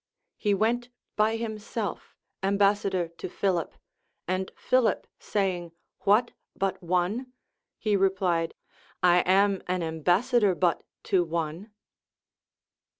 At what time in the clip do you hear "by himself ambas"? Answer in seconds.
1.15-2.81